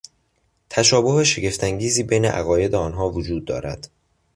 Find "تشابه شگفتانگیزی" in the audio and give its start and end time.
0.69-2.03